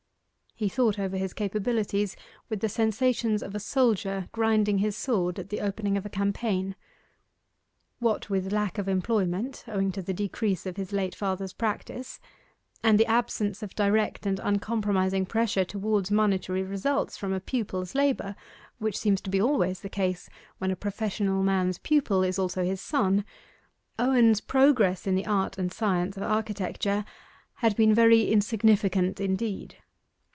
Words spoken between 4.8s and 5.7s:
sword at the